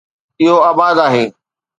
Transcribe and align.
اهو 0.41 0.55
آباد 0.71 0.97
آهي 1.07 1.25